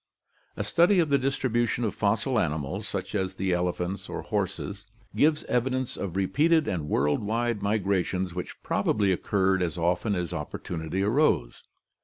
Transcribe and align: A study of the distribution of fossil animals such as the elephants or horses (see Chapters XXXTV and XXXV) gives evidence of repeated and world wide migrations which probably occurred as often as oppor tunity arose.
A 0.57 0.63
study 0.63 0.97
of 0.97 1.09
the 1.09 1.19
distribution 1.19 1.83
of 1.83 1.93
fossil 1.93 2.39
animals 2.39 2.87
such 2.87 3.13
as 3.13 3.35
the 3.35 3.53
elephants 3.53 4.09
or 4.09 4.23
horses 4.23 4.77
(see 4.79 4.85
Chapters 4.85 4.87
XXXTV 4.95 4.95
and 5.05 5.11
XXXV) 5.11 5.17
gives 5.19 5.43
evidence 5.43 5.97
of 5.97 6.15
repeated 6.15 6.67
and 6.67 6.89
world 6.89 7.21
wide 7.23 7.61
migrations 7.61 8.33
which 8.33 8.63
probably 8.63 9.11
occurred 9.11 9.61
as 9.61 9.77
often 9.77 10.15
as 10.15 10.31
oppor 10.31 10.57
tunity 10.59 11.05
arose. 11.05 11.61